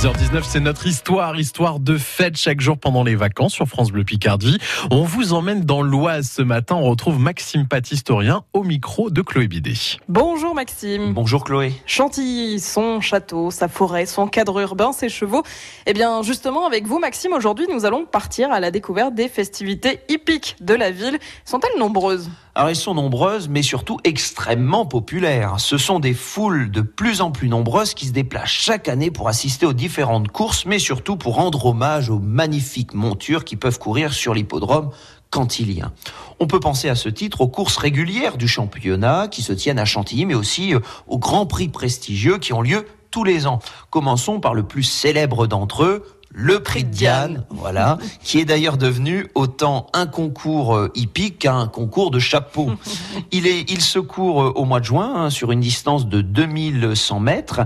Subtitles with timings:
[0.00, 4.02] 6h19, c'est notre histoire, histoire de fête chaque jour pendant les vacances sur France Bleu
[4.02, 4.56] Picardie.
[4.90, 6.76] On vous emmène dans l'Oise ce matin.
[6.76, 9.98] On retrouve Maxime Pat, historien, au micro de Chloé Bidet.
[10.08, 11.12] Bonjour Maxime.
[11.12, 11.74] Bonjour Chloé.
[11.84, 15.42] Chantilly, son château, sa forêt, son cadre urbain, ses chevaux.
[15.84, 20.00] Eh bien, justement, avec vous, Maxime, aujourd'hui, nous allons partir à la découverte des festivités
[20.08, 21.18] hippiques de la ville.
[21.44, 22.30] Sont-elles nombreuses?
[22.54, 25.54] Alors elles sont nombreuses, mais surtout extrêmement populaires.
[25.58, 29.28] Ce sont des foules de plus en plus nombreuses qui se déplacent chaque année pour
[29.28, 34.12] assister aux différentes courses, mais surtout pour rendre hommage aux magnifiques montures qui peuvent courir
[34.12, 34.90] sur l'hippodrome
[35.30, 35.92] cantilien.
[36.40, 39.84] On peut penser à ce titre aux courses régulières du championnat qui se tiennent à
[39.84, 43.60] Chantilly, mais aussi euh, aux grands prix prestigieux qui ont lieu tous les ans.
[43.90, 48.76] Commençons par le plus célèbre d'entre eux, le prix de Diane, voilà, qui est d'ailleurs
[48.76, 52.70] devenu autant un concours euh, hippique qu'un concours de chapeau.
[53.32, 56.20] Il, est, il se court euh, au mois de juin hein, sur une distance de
[56.20, 57.60] 2100 mètres.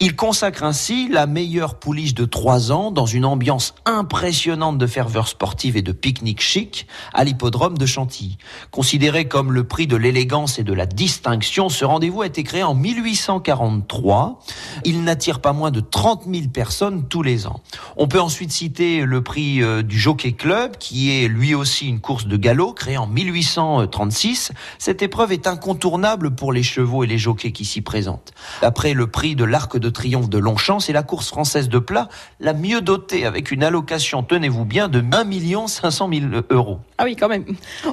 [0.00, 5.28] Il consacre ainsi la meilleure pouliche de trois ans dans une ambiance impressionnante de ferveur
[5.28, 8.36] sportive et de pique-nique chic à l'hippodrome de Chantilly.
[8.70, 12.62] Considéré comme le prix de l'élégance et de la distinction, ce rendez-vous a été créé
[12.62, 14.40] en 1843.
[14.84, 17.60] Il n'attire pas moins de 30 000 personnes tous les ans.
[17.96, 22.00] On peut ensuite citer le prix euh, du Jockey Club, qui est lui aussi une
[22.00, 24.52] course de galop créée en 1836.
[24.78, 28.32] Cette épreuve est incontournable pour les chevaux et les jockeys qui s'y présentent.
[28.62, 32.08] Après le prix de l'Arc de Triomphe de Longchamp, c'est la course française de plat
[32.40, 36.78] la mieux dotée, avec une allocation, tenez-vous bien, de 1 500 000 euros.
[36.98, 37.44] Ah oui, quand même.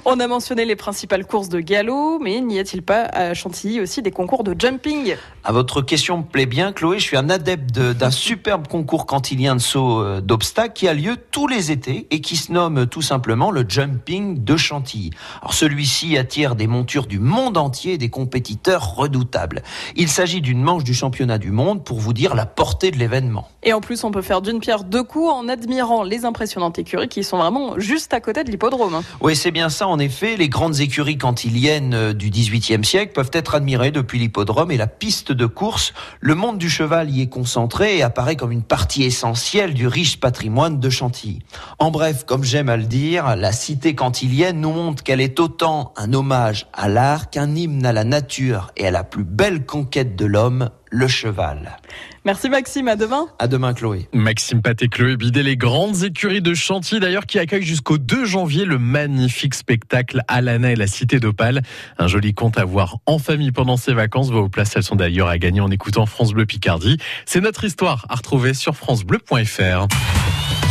[0.05, 4.02] On a mentionné les principales courses de galop, mais n'y a-t-il pas à Chantilly aussi
[4.02, 5.16] des concours de jumping?
[5.44, 7.00] À votre question me plaît bien, Chloé.
[7.00, 11.17] Je suis un adepte d'un superbe concours cantilien de saut euh, d'obstacles qui a lieu
[11.31, 15.11] tous les étés et qui se nomme tout simplement le Jumping de Chantilly.
[15.41, 19.63] Alors celui-ci attire des montures du monde entier et des compétiteurs redoutables.
[19.95, 23.47] Il s'agit d'une manche du championnat du monde pour vous dire la portée de l'événement.
[23.63, 27.09] Et en plus, on peut faire d'une pierre deux coups en admirant les impressionnantes écuries
[27.09, 29.01] qui sont vraiment juste à côté de l'hippodrome.
[29.21, 29.87] Oui, c'est bien ça.
[29.87, 34.71] En effet, les grandes écuries cantiliennes euh, du XVIIIe siècle peuvent être admirées depuis l'hippodrome
[34.71, 35.93] et la piste de course.
[36.19, 40.19] Le monde du cheval y est concentré et apparaît comme une partie essentielle du riche
[40.19, 41.39] patrimoine de Chantilly.
[41.77, 45.93] En bref, comme j'aime à le dire, la cité cantilienne nous montre qu'elle est autant
[45.95, 50.17] un hommage à l'art qu'un hymne à la nature et à la plus belle conquête
[50.17, 51.77] de l'homme, le cheval.
[52.26, 53.27] Merci Maxime, à demain.
[53.39, 54.08] À demain Chloé.
[54.14, 58.26] Maxime Pat et Chloé Bidet, les grandes écuries de Chantilly d'ailleurs qui accueillent jusqu'au 2
[58.26, 61.61] janvier le magnifique spectacle Alana et la Cité d'Opale.
[61.98, 64.30] Un joli conte à voir en famille pendant ses vacances.
[64.30, 66.98] Vos places, elles sont d'ailleurs à gagner en écoutant France Bleu Picardie.
[67.26, 69.88] C'est notre histoire à retrouver sur francebleu.fr.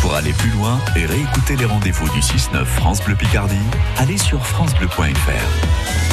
[0.00, 3.56] Pour aller plus loin et réécouter les rendez-vous du 6-9 France Bleu Picardie,
[3.97, 6.07] allez sur francebleu.fr.